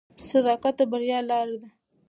صداقت 0.29 0.73
د 0.79 0.81
بریا 0.91 1.19
لاره 1.29 1.55
ده. 1.61 1.69